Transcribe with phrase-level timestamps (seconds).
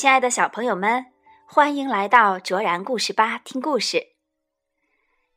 [0.00, 1.12] 亲爱的小朋友们，
[1.44, 4.14] 欢迎来到卓然故事吧听故事。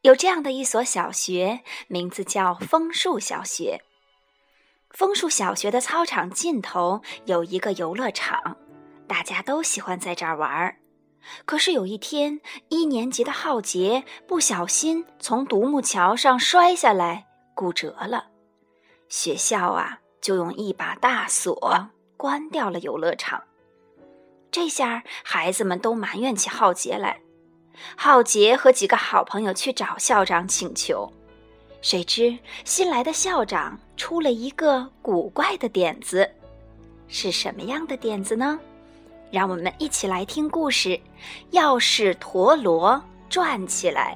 [0.04, 1.59] 有这样的一所小学，
[1.89, 3.81] 名字叫枫树小学。
[4.91, 8.55] 枫树小学的操场尽头有一个游乐场，
[9.05, 10.77] 大家都喜欢在这儿玩儿。
[11.43, 12.39] 可是有一天，
[12.70, 18.27] 一年级的浩杰不小心从独木桥上摔下来，骨折了。
[19.09, 23.44] 学校啊，就用一把大锁关掉了游乐场。
[24.53, 27.20] 这下孩子们都埋怨起浩杰来。
[27.95, 31.11] 浩杰和几个好朋友去找校长请求，
[31.81, 36.30] 谁知新来的校长出了一个古怪的点子。
[37.08, 38.59] 是什么样的点子呢？
[39.31, 40.89] 让我们一起来听故事
[41.49, 44.16] 《要是陀螺转起来》。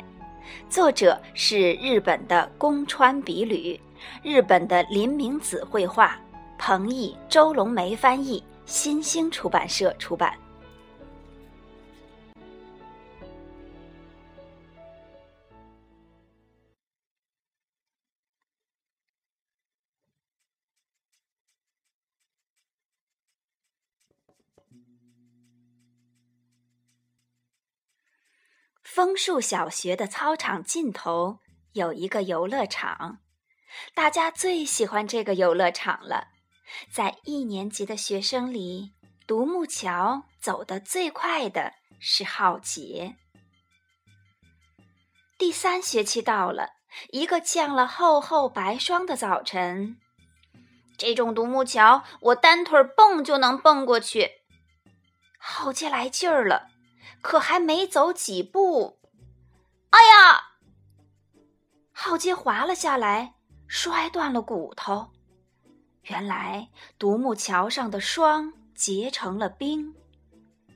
[0.72, 3.80] 作者是日本的宫川比吕，
[4.22, 6.16] 日本的林明子绘画，
[6.60, 8.44] 彭毅、周龙梅翻译。
[8.68, 10.38] 新兴出版社出版。
[28.84, 31.40] 枫树小学的操场尽头
[31.74, 33.20] 有一个游乐场，
[33.94, 36.37] 大家最喜欢这个游乐场了。
[36.92, 38.94] 在一年级的学生里，
[39.26, 43.16] 独木桥走得最快的是浩杰。
[45.38, 46.72] 第三学期到了，
[47.12, 49.98] 一个降了厚厚白霜的早晨，
[50.98, 54.32] 这种独木桥我单腿蹦就能蹦过去。
[55.38, 56.70] 浩杰来劲儿了，
[57.22, 59.00] 可还没走几步，
[59.92, 60.44] 哎呀！
[61.92, 63.36] 浩杰滑了下来，
[63.68, 65.12] 摔断了骨头。
[66.08, 69.94] 原来独木桥上的霜结成了冰，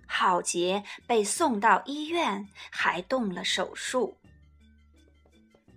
[0.06, 4.18] 浩杰被送到医院，还动了手术。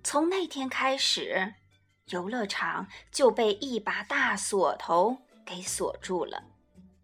[0.02, 1.54] 从那天开始，
[2.06, 6.42] 游乐场就被一把大锁头给锁住了，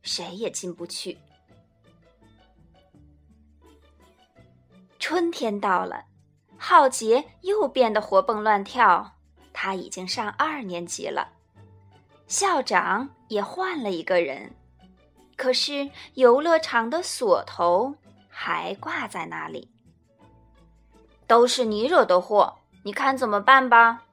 [0.03, 1.19] 谁也进不去。
[4.99, 6.05] 春天到了，
[6.59, 9.19] 浩杰又变得活蹦乱跳，
[9.53, 11.37] 他已经上二年级了。
[12.31, 14.55] 校长也换了一个人，
[15.37, 17.93] 可是游乐场的锁头
[18.29, 19.69] 还挂在那里。
[21.27, 24.05] 都是你惹的祸，你看怎么办吧？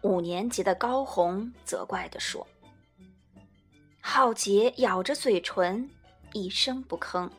[0.00, 2.44] 五年级的高红责怪地说。
[4.00, 5.88] 浩杰咬着嘴唇，
[6.32, 7.30] 一声不吭。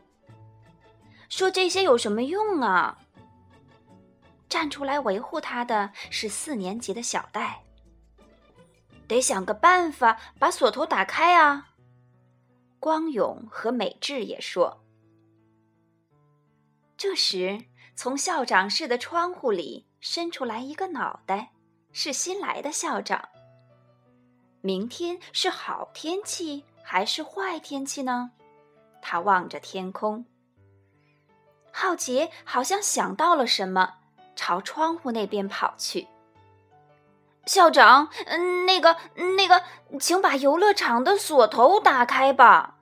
[1.27, 2.97] 说这些有什么用啊？
[4.47, 7.61] 站出来维护他的是四年级的小戴。
[9.07, 11.69] 得想个办法把锁头打开啊！
[12.79, 14.83] 光勇和美智也说。
[16.97, 17.65] 这时，
[17.95, 21.51] 从校长室的窗户里伸出来一个脑袋，
[21.91, 23.29] 是新来的校长。
[24.61, 28.31] 明天是好天气还是坏天气呢？
[29.01, 30.25] 他望着天空。
[31.71, 33.95] 浩杰好像想到了什么，
[34.35, 36.07] 朝窗户那边跑去。
[37.45, 38.95] 校长，嗯，那个，
[39.35, 39.61] 那个，
[39.99, 42.77] 请把游乐场的锁头打开吧。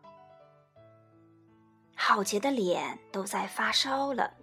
[1.95, 4.33] 浩杰的脸都在发烧了，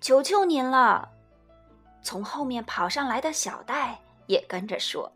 [0.00, 1.08] 求求您了！
[2.02, 5.12] 从后面跑上来的小戴也跟着说。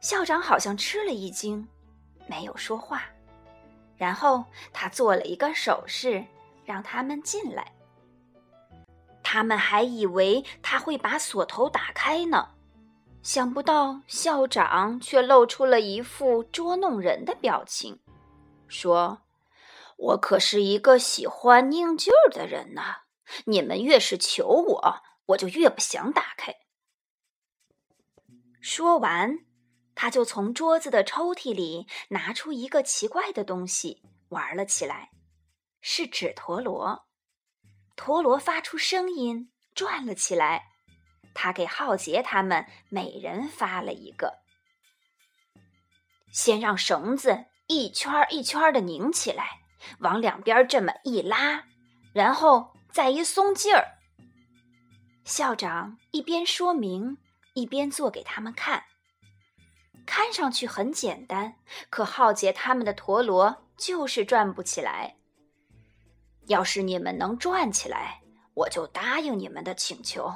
[0.00, 1.66] 校长好像吃了一惊，
[2.26, 3.02] 没有说话，
[3.96, 6.24] 然后他做了一个手势，
[6.64, 7.72] 让他们进来。
[9.32, 12.50] 他们还以为他会把锁头打开呢，
[13.22, 17.98] 想不到校长却露出了一副捉弄人的表情，
[18.68, 19.22] 说
[19.96, 22.82] ：“我可是一个喜欢拧劲儿的人呢，
[23.46, 26.54] 你们越是求我，我就越不想打开。”
[28.60, 29.38] 说完，
[29.94, 35.10] 他就从桌子的抽屉里拿出一个奇怪的东西玩了起来，
[35.80, 37.06] 是纸陀螺。
[37.96, 40.68] 陀螺发出声音，转了起来。
[41.34, 44.40] 他给浩杰他们每人发了一个。
[46.30, 49.60] 先让绳子一圈一圈的拧起来，
[50.00, 51.64] 往两边这么一拉，
[52.12, 53.98] 然后再一松劲儿。
[55.24, 57.18] 校长一边说明，
[57.54, 58.84] 一边做给他们看。
[60.04, 61.54] 看上去很简单，
[61.88, 65.16] 可浩杰他们的陀螺就是转不起来。
[66.46, 68.20] 要是你们能转起来，
[68.54, 70.32] 我就答应你们的请求。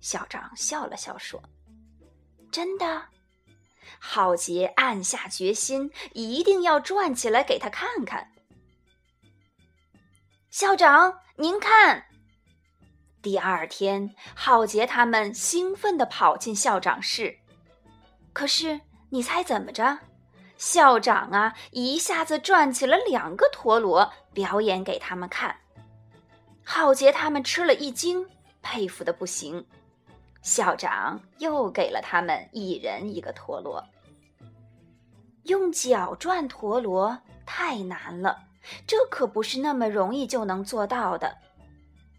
[0.00, 1.42] 校长笑了笑说
[2.52, 3.06] ：“真的？”
[3.98, 8.32] 浩杰暗下决心，一定要转起来给他看看。
[10.50, 12.06] 校长，您看。
[13.22, 17.38] 第二天，浩杰他们兴奋地跑进校长室，
[18.32, 19.98] 可是你猜怎么着？
[20.56, 25.56] 校长啊，一下子转起了两个陀螺，表演给他们看。
[26.62, 28.26] 浩杰他们吃了一惊，
[28.62, 29.66] 佩服的不行。
[30.42, 33.84] 校长又给了他们一人一个陀螺。
[35.44, 38.44] 用脚转陀螺太难了，
[38.86, 41.36] 这可不是那么容易就能做到的。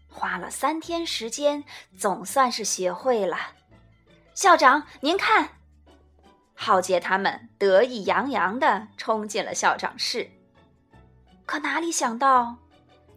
[0.08, 1.64] 花了三天时间，
[1.98, 3.36] 总算是学会了。
[4.34, 5.55] 校长，您看，
[6.58, 10.28] 浩杰他们得意洋洋地冲进了校长室。
[11.44, 12.56] 可哪里想到，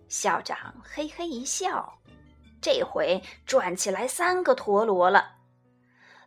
[0.08, 1.98] 校长嘿嘿一笑。
[2.62, 5.38] 这回转起来三个陀螺了，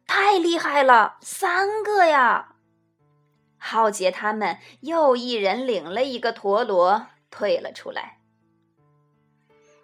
[0.06, 2.56] 太厉害了，三个呀！
[3.58, 8.18] 浩杰他们又一人领了一个陀螺退了出来，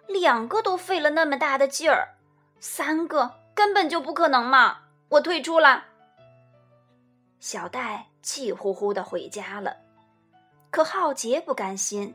[0.07, 2.17] 两个都费了那么大的劲儿，
[2.59, 4.79] 三个根本就不可能嘛！
[5.09, 5.85] 我退出了。
[7.39, 9.77] 小戴气呼呼的回家了，
[10.69, 12.13] 可浩杰不甘心，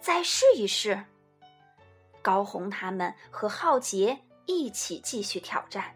[0.00, 1.04] 再试一试。
[2.22, 5.94] 高红他们和浩杰一起继续挑战。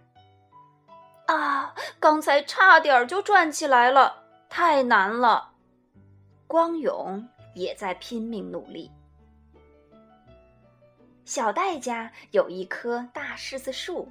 [1.26, 5.52] 啊，刚才差点就转起来了，太难了。
[6.46, 8.90] 光勇也在拼命努力。
[11.24, 14.08] 小戴家有一棵大柿子树，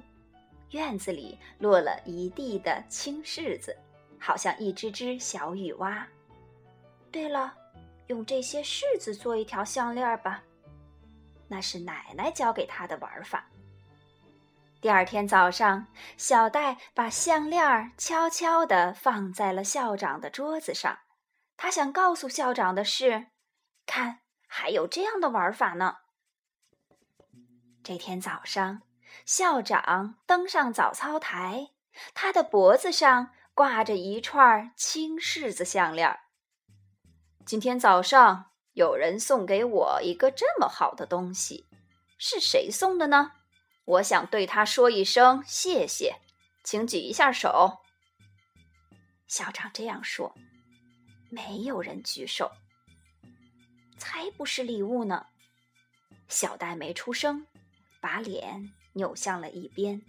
[0.72, 3.74] 院子里落了一地的青柿子，
[4.20, 6.06] 好像一只只小雨蛙。
[7.10, 7.54] 对了，
[8.08, 10.42] 用这些柿子做一条项链吧。
[11.48, 13.46] 那是奶奶教给他的玩法。
[14.80, 15.86] 第二天早上，
[16.16, 20.98] 小戴把项链悄悄地放在了校长的桌子上。
[21.56, 23.28] 他想告诉校长的是：
[23.86, 25.96] 看，还有这样的玩法呢。
[27.82, 28.82] 这天早上，
[29.24, 31.70] 校长登上早操台，
[32.12, 36.20] 他的脖子上挂着一串青柿子项链。
[37.46, 38.52] 今天早上。
[38.74, 41.64] 有人送给我一个这么好的东西，
[42.18, 43.32] 是谁送的呢？
[43.86, 46.16] 我想对他说一声谢谢，
[46.62, 47.78] 请举一下手。
[49.26, 50.34] 校长这样说，
[51.30, 52.52] 没有人举手，
[53.96, 55.28] 才不是礼物呢。
[56.28, 57.46] 小戴没出声，
[58.02, 60.02] 把脸扭向了一边。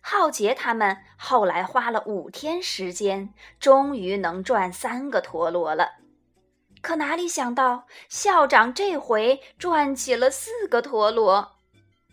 [0.00, 5.92] 浩杰他们后来花了五天时间，终于能转三个陀螺了。
[6.82, 11.56] 可哪里想到，校长这回转起了四个陀螺，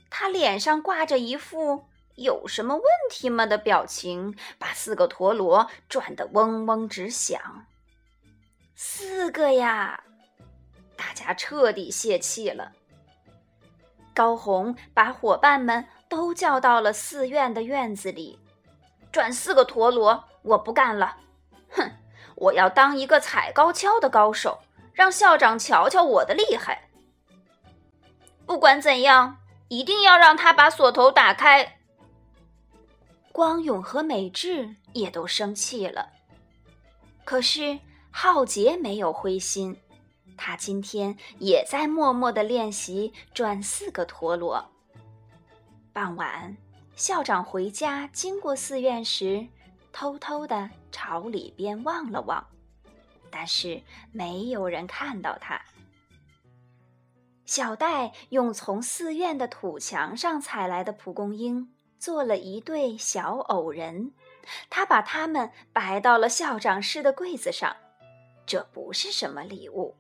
[0.10, 1.86] 他脸上挂着一副
[2.16, 7.66] “有什么问题吗”的表情，把四个陀螺转得嗡嗡直响。
[8.76, 10.04] 四个呀！
[10.98, 12.74] 大家彻底泄气了。
[14.18, 18.40] 高红把伙伴们都叫到了寺院的院子里，
[19.12, 21.18] 转四个陀螺，我不干了！
[21.70, 21.92] 哼！
[22.34, 24.58] 我要当一个踩高跷的高手，
[24.92, 26.90] 让校长瞧瞧我的厉害。
[28.48, 29.38] 不管怎样，
[29.68, 31.78] 一定要让他把锁头打开。
[33.32, 36.10] 光勇和美智也都生气了，
[37.24, 37.78] 可是
[38.10, 39.80] 浩杰没有灰心，
[40.38, 44.64] 他今天也在默默的练习转四个陀螺。
[45.92, 46.56] 傍晚，
[46.96, 49.48] 校长回家经过寺院时。
[49.94, 52.46] 偷偷的朝里边望了望，
[53.32, 55.60] 但是没有人看到他。
[57.48, 64.12] 小戴用从寺院的土墙上采来的蒲公英做了一对小偶人，
[64.70, 67.76] 他把它们摆到了校长室的柜子上。
[68.46, 69.96] 这不是什么礼物。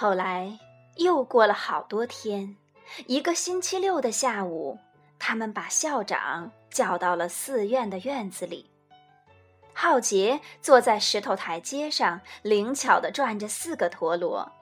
[0.00, 0.56] 后来
[0.94, 2.54] 又过了好多天，
[3.08, 4.78] 一个星期六的下午。
[5.18, 8.70] 他们把校长叫到了寺院的院子里。
[9.74, 14.52] 浩杰坐在石头台阶上，灵巧地转着四个陀螺。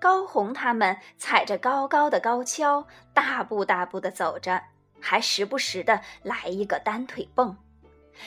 [0.00, 2.84] 高红他们踩着高高的高跷，
[3.14, 4.60] 大步大步地走着，
[5.00, 7.56] 还时不时地来一个单腿蹦。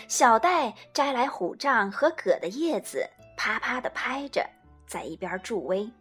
[0.07, 4.49] 小戴摘来虎杖和葛的叶子，啪啪地拍着，
[4.87, 5.91] 在一边助威。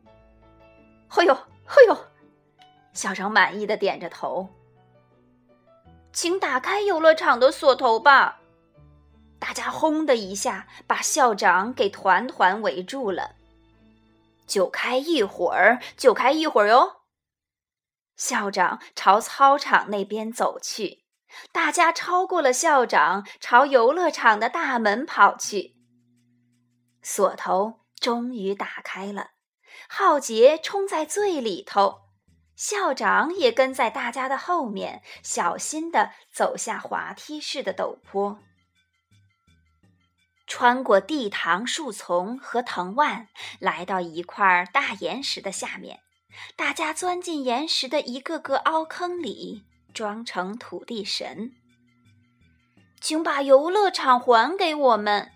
[1.16, 1.97] 嘿呦嘿呦，
[2.92, 4.49] 校长满意的点着头。
[6.12, 8.40] 请打开游乐场的锁头吧！
[9.38, 13.37] 大家轰的一下把校长给团团围住了。
[14.49, 17.02] 就开一会儿，就开一会儿哟。
[18.16, 21.04] 校长朝操场那边走去，
[21.52, 25.76] 大家超过了校长，朝游乐场的大门跑去。
[27.02, 29.30] 锁头终于打开了，
[29.88, 32.03] 浩杰冲在最里头，
[32.57, 38.38] 校长也跟在大家的后面，小心地走下滑梯式的陡坡。
[40.47, 46.00] 穿过地堂、树丛和藤蔓，来到一块大岩石的下面，
[46.57, 49.64] 大家钻进岩石的一个个凹坑里。
[49.95, 51.53] 装成土地神，
[53.00, 55.31] 请把游乐场还给我们。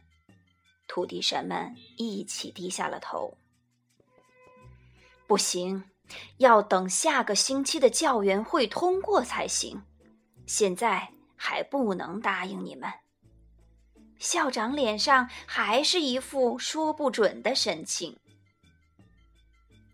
[0.89, 3.39] 土地神们一起低下了头。
[5.29, 5.85] 不行，
[6.39, 9.81] 要等下个星期的教员会通过才行。
[10.47, 11.07] 现在
[11.37, 12.91] 还不能答应你们。
[14.19, 18.19] 校长脸上还是一副说不准的神情。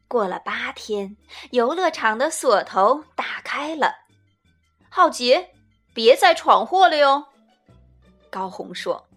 [0.07, 1.17] 过了八天，
[1.51, 3.93] 游乐场的锁头打开了。
[4.89, 5.51] 浩杰，
[5.93, 7.27] 别再闯祸了哟！
[8.31, 9.09] 高红说：“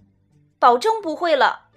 [0.57, 1.69] 保证不会了。”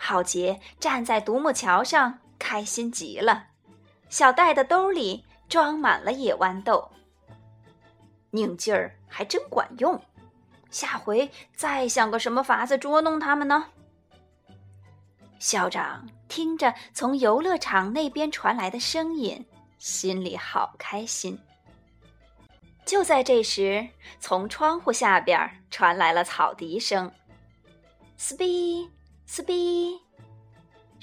[0.00, 3.46] 浩杰站在独木桥上，开心极了。
[4.10, 6.86] 小袋的兜里装满了野豌豆，
[8.30, 9.98] 拧劲儿还真管用。
[10.70, 13.64] 下回再想个什么法子捉弄他们呢？
[15.38, 19.42] 校长听着从游乐场那边传来的声音，
[19.78, 21.38] 心里好开心。
[22.84, 23.88] 就在这时，
[24.20, 27.10] 从窗户下边传来了草笛声
[28.18, 29.98] ，spi，spi，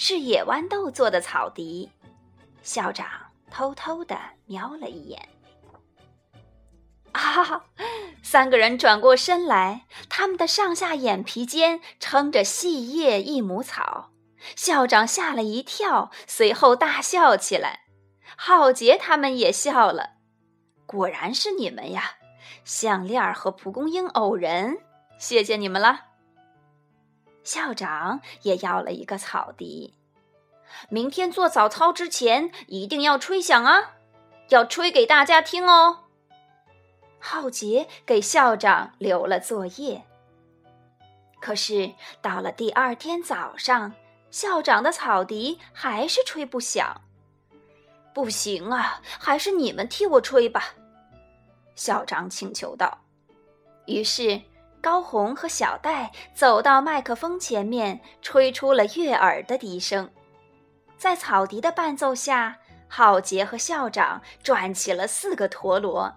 [0.04, 1.92] 是野豌豆做的草笛。
[2.64, 3.08] 校长
[3.52, 4.18] 偷偷的
[4.48, 5.30] 瞄了一眼，
[7.12, 7.66] 啊！
[8.24, 14.10] 三个人转过身来，他们的上下眼皮间撑着细叶益母草。
[14.56, 17.82] 校长吓了一跳，随后大笑起来。
[18.36, 20.14] 浩杰他们也笑了。
[20.88, 22.14] 果然是你们呀！
[22.66, 24.80] 项链和蒲公英偶人，
[25.20, 26.06] 谢谢你们了。
[27.44, 29.94] 校长也要了一个草笛，
[30.90, 33.94] 明天做早操之前一定要吹响啊，
[34.50, 36.06] 要吹给大家听哦。
[37.20, 40.04] 浩杰给校长留了作业，
[41.40, 43.94] 可是到了第二天早上，
[44.32, 47.02] 校长的草笛还是吹不响。
[48.14, 50.74] 不行啊，还是你们替我吹吧。
[51.76, 53.00] 校长请求道。
[53.86, 54.42] 于是，
[54.82, 60.12] 高红和小戴走到麦克风前面，吹出了悦耳的笛声。
[60.98, 62.58] 在草笛的伴奏下，
[62.88, 66.14] 浩杰和校长转起了四个陀螺，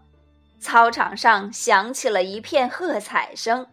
[0.58, 3.66] 操场上响起了一片喝彩声。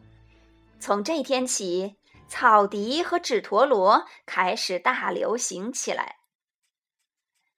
[0.80, 6.18] 从这天起，草笛和纸陀螺开始大流行起来。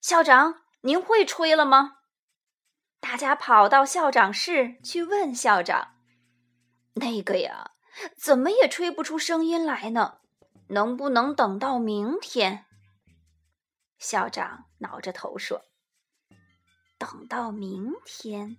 [0.02, 1.98] 校长，您会吹了吗？
[3.00, 5.93] 大家跑到校长室去问校长
[6.96, 7.72] ：“那个呀，
[8.18, 10.20] 怎么也吹不出声音来呢？
[10.68, 12.66] 能不能等到明天？”
[14.00, 15.62] 校长挠着头说
[17.00, 18.58] ：“等到明天，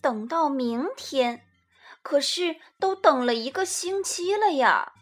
[0.00, 1.46] 等到明天，
[2.02, 4.92] 可是都等了一个星期了呀！”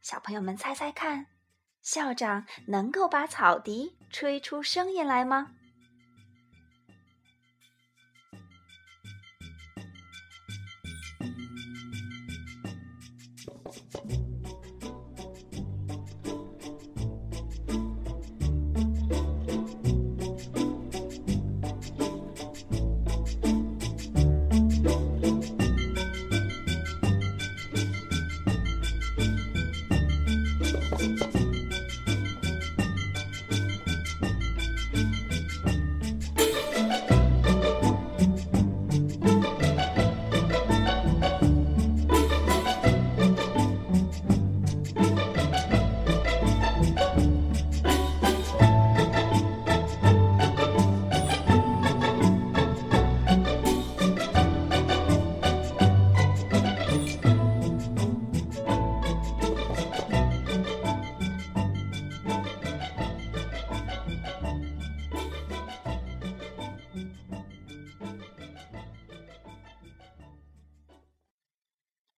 [0.00, 1.26] 小朋友们猜猜看，
[1.82, 5.54] 校长能够把草笛吹出声音来吗？